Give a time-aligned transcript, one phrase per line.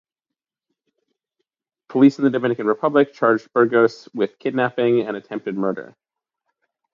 [1.89, 5.95] Police in the Dominican Republic charged Burgos with kidnapping and attempted murder.